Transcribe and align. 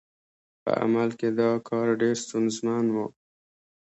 په 0.63 0.71
عمل 0.83 1.09
کې 1.19 1.29
دا 1.39 1.49
کار 1.67 1.87
ډېر 2.01 2.15
ستونزمن 2.25 2.85
و. 2.93 2.97